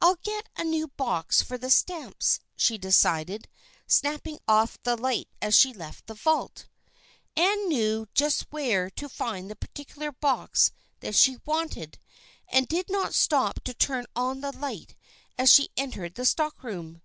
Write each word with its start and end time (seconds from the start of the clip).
"I'll 0.00 0.16
get 0.22 0.48
a 0.56 0.64
new 0.64 0.88
box 0.88 1.42
for 1.42 1.58
the 1.58 1.68
stamps," 1.68 2.40
she 2.56 2.78
decided, 2.78 3.46
snapping 3.86 4.38
off 4.48 4.82
the 4.84 4.96
light 4.96 5.28
as 5.42 5.54
she 5.54 5.74
left 5.74 6.06
the 6.06 6.14
vault. 6.14 6.66
Ann 7.36 7.68
knew 7.68 8.08
just 8.14 8.50
where 8.50 8.88
to 8.92 9.06
find 9.06 9.50
the 9.50 9.56
particular 9.56 10.12
box 10.12 10.72
that 11.00 11.14
she 11.14 11.40
wanted 11.44 11.98
and 12.48 12.68
did 12.68 12.88
not 12.88 13.12
stop 13.12 13.62
to 13.64 13.74
turn 13.74 14.06
on 14.16 14.40
the 14.40 14.56
light 14.56 14.94
as 15.36 15.52
she 15.52 15.68
entered 15.76 16.14
the 16.14 16.24
stockroom. 16.24 17.02